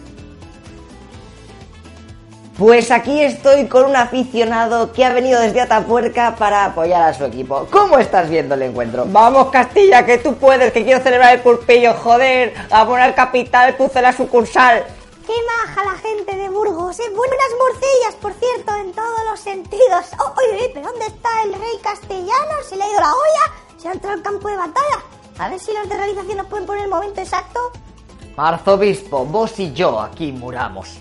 Pues 2.58 2.90
aquí 2.90 3.22
estoy 3.22 3.66
con 3.66 3.84
un 3.84 3.96
aficionado 3.96 4.90
que 4.90 5.04
ha 5.04 5.12
venido 5.12 5.38
desde 5.38 5.60
Atapuerca 5.60 6.36
para 6.36 6.64
apoyar 6.64 7.02
a 7.02 7.12
su 7.12 7.26
equipo. 7.26 7.66
¿Cómo 7.70 7.98
estás 7.98 8.30
viendo 8.30 8.54
el 8.54 8.62
encuentro? 8.62 9.04
Vamos, 9.06 9.50
Castilla, 9.50 10.06
que 10.06 10.16
tú 10.16 10.36
puedes, 10.36 10.72
que 10.72 10.82
quiero 10.82 11.02
celebrar 11.02 11.34
el 11.34 11.42
pulpillo, 11.42 11.92
joder, 11.92 12.54
a 12.70 12.86
poner 12.86 13.14
capital, 13.14 13.76
puse 13.76 14.00
la 14.00 14.10
sucursal. 14.10 14.86
Qué 15.26 15.34
maja 15.44 15.84
la 15.84 15.98
gente 15.98 16.34
de 16.34 16.48
Burgos, 16.48 16.98
¿eh? 16.98 17.10
Buenas 17.14 17.38
morcillas, 17.58 18.14
por 18.22 18.32
cierto, 18.32 18.74
en 18.76 18.92
todos 18.92 19.20
los 19.28 19.38
sentidos. 19.38 20.06
Oh, 20.18 20.32
oye, 20.38 20.56
oye, 20.56 20.70
¿pero 20.72 20.88
dónde 20.88 21.08
está 21.08 21.28
el 21.44 21.52
rey 21.52 21.78
castellano? 21.82 22.62
¿Se 22.66 22.76
le 22.76 22.84
ha 22.84 22.88
ido 22.88 23.00
la 23.00 23.10
olla? 23.10 23.52
¿Se 23.76 23.88
ha 23.88 23.92
entrado 23.92 24.16
al 24.16 24.22
campo 24.22 24.48
de 24.48 24.56
batalla? 24.56 25.02
A 25.38 25.50
ver 25.50 25.60
si 25.60 25.74
los 25.74 25.86
de 25.90 25.94
realización 25.94 26.38
nos 26.38 26.46
pueden 26.46 26.64
poner 26.64 26.84
el 26.84 26.90
momento 26.90 27.20
exacto. 27.20 27.60
Arzobispo, 28.38 29.26
vos 29.26 29.58
y 29.58 29.74
yo 29.74 30.00
aquí 30.00 30.32
muramos. 30.32 31.00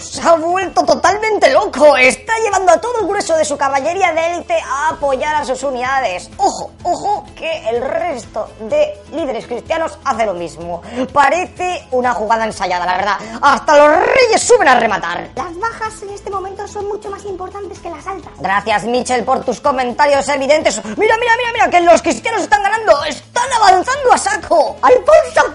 Se 0.00 0.20
ha 0.22 0.34
vuelto 0.34 0.84
totalmente 0.84 1.50
loco. 1.52 1.96
Está 1.96 2.32
llevando 2.38 2.72
a 2.72 2.80
todo 2.80 3.00
el 3.00 3.06
grueso 3.06 3.36
de 3.36 3.44
su 3.44 3.56
caballería 3.56 4.12
de 4.12 4.34
élite 4.34 4.54
a 4.60 4.90
apoyar 4.90 5.34
a 5.34 5.44
sus 5.44 5.62
unidades. 5.62 6.30
Ojo, 6.36 6.70
ojo, 6.84 7.26
que 7.34 7.68
el 7.68 7.82
resto 7.82 8.48
de 8.60 8.96
líderes 9.12 9.46
cristianos 9.46 9.98
hace 10.04 10.24
lo 10.24 10.34
mismo. 10.34 10.82
Parece 11.12 11.86
una 11.90 12.14
jugada 12.14 12.44
ensayada, 12.44 12.86
la 12.86 12.96
verdad. 12.96 13.16
Hasta 13.42 13.76
los 13.76 14.06
reyes 14.06 14.42
suben 14.42 14.68
a 14.68 14.78
rematar. 14.78 15.30
Las 15.34 15.58
bajas 15.58 16.02
en 16.02 16.10
este 16.10 16.30
momento 16.30 16.66
son 16.68 16.86
mucho 16.86 17.10
más 17.10 17.24
importantes 17.24 17.78
que 17.80 17.90
las 17.90 18.06
altas. 18.06 18.32
Gracias, 18.38 18.84
Mitchell, 18.84 19.24
por 19.24 19.44
tus 19.44 19.60
comentarios 19.60 20.28
evidentes. 20.28 20.76
Mira, 20.96 21.16
mira, 21.18 21.32
mira, 21.36 21.52
mira, 21.52 21.70
que 21.70 21.80
los 21.80 22.02
cristianos 22.02 22.42
están 22.42 22.62
ganando. 22.62 23.04
Están 23.04 23.52
avanzando 23.52 24.12
a 24.12 24.18
saco. 24.18 24.76
¡Alfonso 24.82 25.54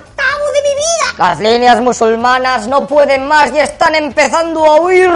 mi 0.74 0.80
vida! 0.80 1.14
Las 1.18 1.40
líneas 1.40 1.80
musulmanas 1.82 2.68
no 2.68 2.88
pueden 2.88 3.28
más 3.28 3.52
y 3.54 3.60
están 3.60 3.96
empezando 3.96 4.66
a 4.66 4.82
huir. 4.82 5.12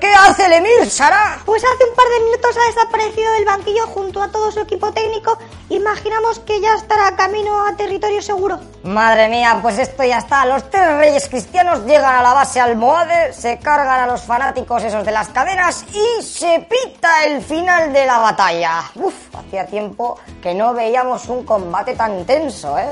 ¿Qué 0.00 0.12
hace 0.12 0.46
el 0.46 0.52
emir, 0.52 0.90
Sara? 0.90 1.38
Pues 1.44 1.64
hace 1.64 1.88
un 1.88 1.96
par 1.96 2.06
de 2.08 2.24
minutos 2.24 2.56
ha 2.56 2.66
desaparecido 2.66 3.32
del 3.32 3.44
banquillo 3.44 3.86
junto 3.86 4.22
a 4.22 4.28
todo 4.28 4.52
su 4.52 4.60
equipo 4.60 4.92
técnico. 4.92 5.38
Imaginamos 5.70 6.40
que 6.40 6.60
ya 6.60 6.74
estará 6.74 7.16
camino 7.16 7.66
a 7.66 7.76
territorio 7.76 8.20
seguro. 8.20 8.60
Madre 8.82 9.28
mía, 9.28 9.58
pues 9.62 9.78
esto 9.78 10.04
ya 10.04 10.18
está. 10.18 10.44
Los 10.46 10.68
tres 10.70 10.96
reyes 10.98 11.28
cristianos 11.28 11.84
llegan 11.86 12.16
a 12.16 12.22
la 12.22 12.34
base 12.34 12.60
almohade, 12.60 13.32
se 13.32 13.58
cargan 13.58 14.00
a 14.00 14.06
los 14.06 14.22
fanáticos 14.22 14.82
esos 14.82 15.04
de 15.04 15.12
las 15.12 15.28
cadenas 15.28 15.84
y 15.92 16.22
se 16.22 16.66
pita 16.68 17.24
el 17.24 17.42
final 17.42 17.92
de 17.92 18.06
la 18.06 18.18
batalla. 18.18 18.82
Uf, 18.94 19.14
hacía 19.34 19.66
tiempo 19.66 20.18
que 20.42 20.54
no 20.54 20.74
veíamos 20.74 21.28
un 21.28 21.44
combate 21.44 21.94
tan 21.94 22.24
tenso, 22.24 22.78
¿eh? 22.78 22.90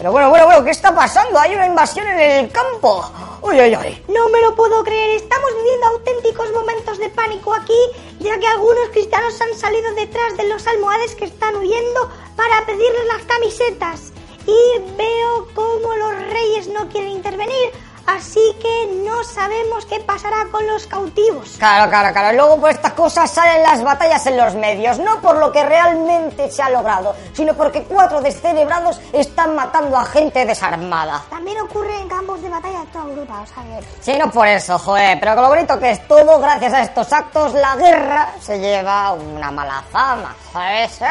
Pero 0.00 0.12
bueno, 0.12 0.30
bueno, 0.30 0.46
bueno, 0.46 0.64
¿qué 0.64 0.70
está 0.70 0.94
pasando? 0.94 1.38
Hay 1.38 1.54
una 1.54 1.66
invasión 1.66 2.06
en 2.08 2.18
el 2.18 2.50
campo. 2.50 3.04
Uy, 3.42 3.60
uy, 3.60 3.76
uy. 3.76 4.02
No 4.08 4.30
me 4.30 4.40
lo 4.40 4.54
puedo 4.56 4.82
creer, 4.82 5.10
estamos 5.10 5.50
viviendo 5.56 5.88
auténticos 5.88 6.50
momentos 6.52 6.96
de 6.96 7.10
pánico 7.10 7.52
aquí, 7.52 7.78
ya 8.18 8.38
que 8.38 8.46
algunos 8.46 8.88
cristianos 8.92 9.38
han 9.42 9.54
salido 9.58 9.92
detrás 9.96 10.38
de 10.38 10.44
los 10.44 10.66
almohades 10.66 11.14
que 11.16 11.26
están 11.26 11.54
huyendo 11.54 12.10
para 12.34 12.64
pedirles 12.64 13.06
las 13.08 13.24
camisetas. 13.24 14.12
Y 14.46 14.80
veo 14.96 15.48
cómo 15.54 15.94
los 15.94 16.14
reyes 16.30 16.68
no 16.68 16.88
quieren 16.88 17.10
intervenir, 17.10 17.70
así 18.16 18.40
que 18.60 18.92
no 19.04 19.22
sabemos 19.24 19.86
qué 19.86 20.00
pasará 20.00 20.46
con 20.50 20.66
los 20.66 20.86
cautivos. 20.86 21.56
Claro, 21.58 21.90
claro, 21.90 22.12
claro. 22.12 22.36
Luego 22.36 22.60
por 22.60 22.70
estas 22.70 22.92
cosas 22.92 23.30
salen 23.30 23.62
las 23.62 23.82
batallas 23.82 24.26
en 24.26 24.36
los 24.36 24.54
medios, 24.54 24.98
no 24.98 25.20
por 25.20 25.36
lo 25.36 25.50
que 25.52 25.64
realmente 25.64 26.50
se 26.50 26.62
ha 26.62 26.70
logrado, 26.70 27.14
sino 27.32 27.54
porque 27.54 27.82
cuatro 27.84 28.20
descerebrados 28.20 29.00
están 29.12 29.54
matando 29.54 29.96
a 29.96 30.04
gente 30.04 30.44
desarmada. 30.44 31.22
También 31.30 31.60
ocurre 31.60 31.98
en 32.00 32.08
campos 32.08 32.40
de 32.42 32.48
batalla 32.48 32.80
de 32.80 32.86
toda 32.86 33.04
Europa, 33.04 33.40
o 33.42 33.46
sea 33.46 33.62
que... 33.64 33.86
Sí, 34.00 34.18
no 34.18 34.30
por 34.30 34.46
eso, 34.46 34.78
joder, 34.78 35.18
pero 35.20 35.34
con 35.34 35.42
lo 35.44 35.48
bonito 35.50 35.78
que 35.78 35.90
es 35.90 36.06
todo, 36.08 36.38
gracias 36.38 36.72
a 36.72 36.82
estos 36.82 37.12
actos, 37.12 37.54
la 37.54 37.76
guerra 37.76 38.32
se 38.40 38.58
lleva 38.58 39.12
una 39.12 39.50
mala 39.50 39.82
fama, 39.90 40.34
¿sabes? 40.52 41.00
Eh, 41.02 41.06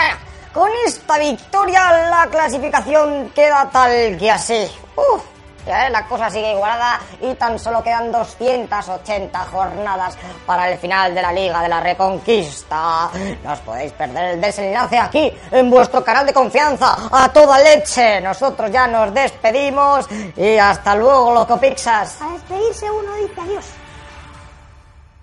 Con 0.53 0.69
esta 0.85 1.17
victoria 1.17 2.09
la 2.09 2.27
clasificación 2.29 3.31
queda 3.35 3.69
tal 3.71 4.17
que 4.17 4.31
así. 4.31 4.69
Uf, 4.95 5.21
eh, 5.65 5.89
la 5.89 6.05
cosa 6.07 6.29
sigue 6.29 6.51
igualada 6.51 6.99
y 7.21 7.33
tan 7.35 7.57
solo 7.59 7.83
quedan 7.83 8.11
280 8.11 9.39
jornadas 9.45 10.17
para 10.45 10.69
el 10.69 10.77
final 10.77 11.13
de 11.13 11.21
la 11.21 11.31
Liga 11.31 11.61
de 11.61 11.69
la 11.69 11.79
Reconquista. 11.79 13.09
No 13.43 13.53
os 13.53 13.59
podéis 13.59 13.91
perder 13.93 14.35
el 14.35 14.41
desenlace 14.41 14.97
aquí, 14.97 15.31
en 15.51 15.69
vuestro 15.69 16.03
canal 16.03 16.25
de 16.25 16.33
confianza, 16.33 16.95
a 17.11 17.31
toda 17.31 17.59
leche. 17.59 18.21
Nosotros 18.21 18.71
ya 18.71 18.87
nos 18.87 19.13
despedimos 19.13 20.07
y 20.35 20.57
hasta 20.57 20.95
luego, 20.95 21.33
Locopixas. 21.33 22.21
A 22.21 22.33
despedirse 22.33 22.89
uno 22.89 23.15
dice 23.15 23.41
adiós. 23.41 23.65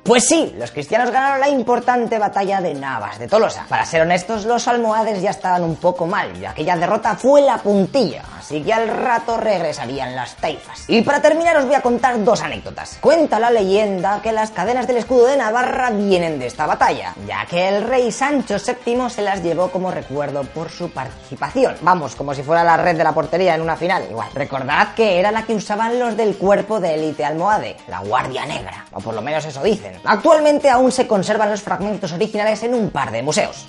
Pues 0.06 0.28
sí, 0.28 0.54
los 0.56 0.70
cristianos 0.70 1.10
ganaron 1.10 1.40
la 1.40 1.48
importante 1.48 2.16
batalla 2.16 2.60
de 2.60 2.74
Navas 2.74 3.18
de 3.18 3.26
Tolosa. 3.26 3.66
Para 3.68 3.84
ser 3.84 4.02
honestos, 4.02 4.44
los 4.44 4.68
almohades 4.68 5.20
ya 5.20 5.30
estaban 5.30 5.64
un 5.64 5.74
poco 5.74 6.06
mal 6.06 6.30
y 6.40 6.44
aquella 6.44 6.76
derrota 6.76 7.16
fue 7.16 7.40
la 7.40 7.58
puntilla, 7.58 8.22
así 8.38 8.62
que 8.62 8.72
al 8.72 8.86
rato 8.86 9.36
regresarían 9.36 10.14
las 10.14 10.36
taifas. 10.36 10.84
Y 10.86 11.02
para 11.02 11.20
terminar 11.20 11.56
os 11.56 11.64
voy 11.64 11.74
a 11.74 11.82
contar 11.82 12.22
dos 12.22 12.40
anécdotas. 12.40 12.98
Cuenta 13.00 13.40
la 13.40 13.50
leyenda 13.50 14.20
que 14.22 14.30
las 14.30 14.52
cadenas 14.52 14.86
del 14.86 14.98
escudo 14.98 15.26
de 15.26 15.38
Navarra 15.38 15.90
vienen 15.90 16.38
de 16.38 16.46
esta 16.46 16.66
batalla, 16.66 17.12
ya 17.26 17.44
que 17.46 17.66
el 17.66 17.82
rey 17.82 18.12
Sancho 18.12 18.58
VII 18.64 19.10
se 19.10 19.22
las 19.22 19.42
llevó 19.42 19.72
como 19.72 19.90
recuerdo 19.90 20.44
por 20.44 20.70
su 20.70 20.88
participación. 20.88 21.78
Vamos, 21.82 22.14
como 22.14 22.32
si 22.32 22.44
fuera 22.44 22.62
la 22.62 22.76
red 22.76 22.96
de 22.96 23.02
la 23.02 23.12
portería 23.12 23.56
en 23.56 23.62
una 23.62 23.74
final, 23.74 24.04
igual. 24.08 24.28
Recordad 24.34 24.94
que 24.94 25.18
era 25.18 25.32
la 25.32 25.42
que 25.42 25.54
usaban 25.56 25.98
los 25.98 26.16
del 26.16 26.36
cuerpo 26.36 26.78
de 26.78 26.94
élite 26.94 27.24
almohade, 27.24 27.76
la 27.88 27.98
Guardia 27.98 28.46
Negra, 28.46 28.84
o 28.92 29.00
por 29.00 29.12
lo 29.12 29.20
menos 29.20 29.44
eso 29.44 29.64
dicen. 29.64 29.95
Actualmente 30.04 30.68
aún 30.70 30.92
se 30.92 31.06
conservan 31.06 31.50
los 31.50 31.62
fragmentos 31.62 32.12
originales 32.12 32.62
en 32.62 32.74
un 32.74 32.90
par 32.90 33.10
de 33.10 33.22
museos, 33.22 33.66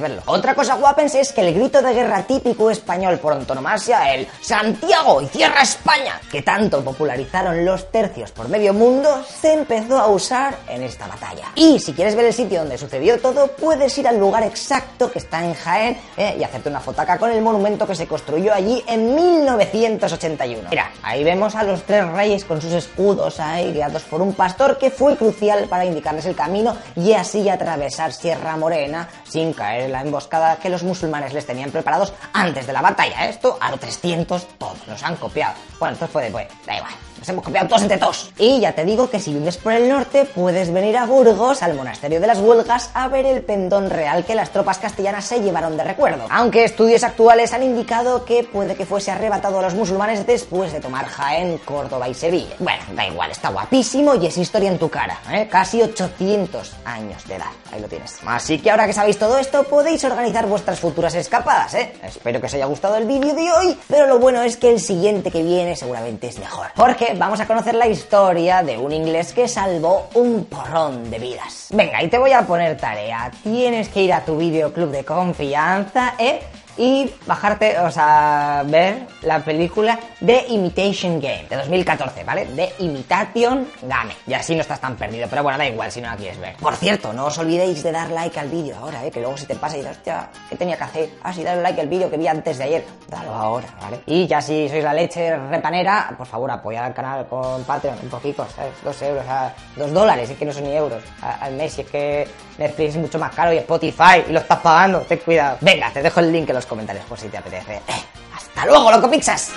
verlo. 0.00 0.22
Otra 0.26 0.54
cosa 0.54 0.74
guapens 0.74 1.14
es 1.14 1.32
que 1.32 1.40
el 1.40 1.54
grito 1.54 1.82
de 1.82 1.92
guerra 1.92 2.22
típico 2.22 2.70
español 2.70 3.18
por 3.18 3.32
antonomasia, 3.32 4.14
el 4.14 4.26
Santiago 4.40 5.20
y 5.20 5.26
cierra 5.26 5.62
España, 5.62 6.20
que 6.30 6.42
tanto 6.42 6.82
popularizaron 6.82 7.64
los 7.64 7.90
tercios 7.90 8.30
por 8.30 8.48
medio 8.48 8.72
mundo, 8.72 9.24
se 9.28 9.52
empezó 9.52 9.98
a 9.98 10.08
usar 10.08 10.56
en 10.68 10.82
esta 10.82 11.06
batalla. 11.06 11.46
Y 11.54 11.78
si 11.78 11.92
quieres 11.92 12.14
ver 12.14 12.26
el 12.26 12.32
sitio 12.32 12.60
donde 12.60 12.78
sucedió 12.78 13.18
todo, 13.20 13.48
puedes 13.48 13.96
ir 13.98 14.06
al 14.06 14.18
lugar 14.18 14.42
exacto 14.42 15.10
que 15.10 15.18
está 15.18 15.44
en 15.44 15.54
Jaén 15.54 15.98
eh, 16.16 16.36
y 16.38 16.44
hacerte 16.44 16.68
una 16.68 16.80
fotaca 16.80 17.18
con 17.18 17.30
el 17.30 17.42
monumento 17.42 17.86
que 17.86 17.94
se 17.94 18.06
construyó 18.06 18.52
allí 18.54 18.82
en 18.86 19.14
1981. 19.14 20.68
Mira, 20.70 20.90
ahí 21.02 21.24
vemos 21.24 21.54
a 21.54 21.62
los 21.62 21.82
tres 21.82 22.06
reyes 22.08 22.44
con 22.44 22.60
sus 22.60 22.72
escudos 22.72 23.40
ahí 23.40 23.72
guiados 23.72 24.02
por 24.02 24.22
un 24.22 24.34
pastor 24.34 24.78
que 24.78 24.90
fue 24.90 25.16
crucial 25.16 25.66
para 25.68 25.84
indicarles 25.84 26.26
el 26.26 26.34
camino 26.34 26.76
y 26.96 27.12
así 27.12 27.48
atravesar 27.48 28.12
Sierra 28.12 28.56
Morena 28.56 29.08
sin 29.28 29.52
caer 29.60 29.90
la 29.90 30.00
emboscada 30.00 30.56
que 30.56 30.70
los 30.70 30.82
musulmanes 30.82 31.34
les 31.34 31.44
tenían 31.44 31.70
preparados 31.70 32.14
antes 32.32 32.66
de 32.66 32.72
la 32.72 32.80
batalla. 32.80 33.28
Esto 33.28 33.58
a 33.60 33.70
los 33.70 33.78
300 33.78 34.48
todos 34.56 34.88
nos 34.88 35.02
han 35.02 35.16
copiado. 35.16 35.54
Bueno, 35.78 35.92
esto 35.92 36.08
fue 36.08 36.22
después, 36.22 36.48
da 36.64 36.78
igual. 36.78 37.09
Nos 37.20 37.28
hemos 37.28 37.44
copiado 37.44 37.68
todos 37.68 37.82
entre 37.82 37.98
todos. 37.98 38.32
Y 38.38 38.60
ya 38.60 38.72
te 38.72 38.82
digo 38.82 39.10
que 39.10 39.20
si 39.20 39.34
vives 39.34 39.58
por 39.58 39.74
el 39.74 39.90
norte, 39.90 40.24
puedes 40.24 40.72
venir 40.72 40.96
a 40.96 41.04
Burgos, 41.04 41.62
al 41.62 41.74
monasterio 41.74 42.18
de 42.18 42.26
las 42.26 42.38
Huelgas, 42.38 42.90
a 42.94 43.08
ver 43.08 43.26
el 43.26 43.42
pendón 43.42 43.90
real 43.90 44.24
que 44.24 44.34
las 44.34 44.48
tropas 44.50 44.78
castellanas 44.78 45.26
se 45.26 45.40
llevaron 45.40 45.76
de 45.76 45.84
recuerdo. 45.84 46.24
Aunque 46.30 46.64
estudios 46.64 47.04
actuales 47.04 47.52
han 47.52 47.62
indicado 47.62 48.24
que 48.24 48.42
puede 48.42 48.74
que 48.74 48.86
fuese 48.86 49.10
arrebatado 49.10 49.58
a 49.58 49.62
los 49.62 49.74
musulmanes 49.74 50.26
después 50.26 50.72
de 50.72 50.80
tomar 50.80 51.04
Jaén, 51.04 51.58
Córdoba 51.58 52.08
y 52.08 52.14
Sevilla. 52.14 52.56
Bueno, 52.58 52.82
da 52.94 53.06
igual, 53.06 53.30
está 53.30 53.50
guapísimo 53.50 54.14
y 54.14 54.24
es 54.24 54.38
historia 54.38 54.70
en 54.70 54.78
tu 54.78 54.88
cara, 54.88 55.20
¿eh? 55.30 55.46
Casi 55.50 55.82
800 55.82 56.72
años 56.86 57.28
de 57.28 57.34
edad. 57.34 57.50
Ahí 57.70 57.82
lo 57.82 57.88
tienes. 57.88 58.16
Así 58.24 58.58
que 58.58 58.70
ahora 58.70 58.86
que 58.86 58.94
sabéis 58.94 59.18
todo 59.18 59.36
esto, 59.36 59.64
podéis 59.64 60.02
organizar 60.04 60.46
vuestras 60.46 60.80
futuras 60.80 61.14
escapadas, 61.14 61.74
¿eh? 61.74 61.92
Espero 62.02 62.40
que 62.40 62.46
os 62.46 62.54
haya 62.54 62.64
gustado 62.64 62.96
el 62.96 63.04
vídeo 63.04 63.34
de 63.34 63.52
hoy, 63.52 63.78
pero 63.88 64.06
lo 64.06 64.18
bueno 64.18 64.42
es 64.42 64.56
que 64.56 64.70
el 64.70 64.80
siguiente 64.80 65.30
que 65.30 65.42
viene 65.42 65.76
seguramente 65.76 66.28
es 66.28 66.38
mejor. 66.38 66.68
Porque 66.74 67.09
vamos 67.14 67.40
a 67.40 67.46
conocer 67.46 67.74
la 67.74 67.86
historia 67.86 68.62
de 68.62 68.78
un 68.78 68.92
inglés 68.92 69.32
que 69.32 69.48
salvó 69.48 70.08
un 70.14 70.44
porrón 70.44 71.10
de 71.10 71.18
vidas. 71.18 71.68
Venga, 71.70 72.02
y 72.02 72.08
te 72.08 72.18
voy 72.18 72.32
a 72.32 72.42
poner 72.42 72.76
tarea. 72.76 73.30
Tienes 73.42 73.88
que 73.88 74.02
ir 74.02 74.12
a 74.12 74.24
tu 74.24 74.36
videoclub 74.36 74.90
de 74.90 75.04
confianza, 75.04 76.14
¿eh? 76.18 76.40
Y 76.80 77.12
bajarte, 77.26 77.78
o 77.80 77.90
sea, 77.90 78.62
ver 78.64 79.06
la 79.20 79.38
película 79.40 79.98
The 80.24 80.46
Imitation 80.48 81.20
Game 81.20 81.44
de 81.46 81.56
2014, 81.56 82.24
¿vale? 82.24 82.46
The 82.56 82.72
Imitation 82.78 83.66
Game. 83.82 84.14
Y 84.26 84.32
así 84.32 84.54
no 84.54 84.62
estás 84.62 84.80
tan 84.80 84.96
perdido, 84.96 85.28
pero 85.28 85.42
bueno, 85.42 85.58
da 85.58 85.66
igual 85.66 85.92
si 85.92 86.00
no 86.00 86.08
la 86.08 86.16
quieres 86.16 86.40
ver. 86.40 86.56
Por 86.56 86.74
cierto, 86.76 87.12
no 87.12 87.26
os 87.26 87.36
olvidéis 87.36 87.82
de 87.82 87.92
dar 87.92 88.08
like 88.10 88.40
al 88.40 88.48
vídeo 88.48 88.76
ahora, 88.76 89.04
¿eh? 89.04 89.10
Que 89.10 89.20
luego 89.20 89.36
si 89.36 89.44
te 89.44 89.56
pasa 89.56 89.76
y 89.76 89.80
dices, 89.80 89.98
hostia, 89.98 90.30
¿qué 90.48 90.56
tenía 90.56 90.78
que 90.78 90.84
hacer? 90.84 91.10
Ah, 91.22 91.34
sí, 91.34 91.42
darle 91.42 91.62
like 91.62 91.82
al 91.82 91.88
vídeo 91.88 92.10
que 92.10 92.16
vi 92.16 92.26
antes 92.26 92.56
de 92.56 92.64
ayer. 92.64 92.84
Dalo 93.08 93.34
ahora, 93.34 93.68
¿vale? 93.82 94.00
Y 94.06 94.26
ya 94.26 94.40
si 94.40 94.66
sois 94.66 94.82
la 94.82 94.94
leche 94.94 95.36
repanera, 95.36 96.14
por 96.16 96.26
favor, 96.26 96.50
apoyad 96.50 96.86
al 96.86 96.94
canal 96.94 97.26
con 97.26 97.62
Patreon, 97.64 97.98
un 98.02 98.08
poquito, 98.08 98.46
¿sabes? 98.56 98.72
Dos 98.82 99.02
euros, 99.02 99.24
a 99.28 99.52
dos 99.76 99.92
dólares, 99.92 100.30
es 100.30 100.38
que 100.38 100.46
no 100.46 100.52
son 100.52 100.64
ni 100.64 100.74
euros 100.74 101.02
al 101.20 101.52
mes, 101.52 101.76
y 101.76 101.82
es 101.82 101.90
que 101.90 102.28
Netflix 102.56 102.90
es 102.90 102.96
mucho 102.96 103.18
más 103.18 103.34
caro 103.34 103.52
y 103.52 103.58
Spotify 103.58 104.24
y 104.28 104.32
lo 104.32 104.40
estás 104.40 104.60
pagando, 104.60 105.00
ten 105.00 105.18
cuidado. 105.18 105.58
Venga, 105.60 105.90
te 105.90 106.02
dejo 106.02 106.20
el 106.20 106.32
link 106.32 106.48
en 106.48 106.54
los 106.54 106.66
comentarios 106.70 107.04
por 107.04 107.18
si 107.18 107.28
te 107.28 107.36
apetece. 107.36 107.82
Eh, 107.88 108.04
¡Hasta 108.32 108.64
luego, 108.64 108.90
loco 108.92 109.10
Pixas! 109.10 109.50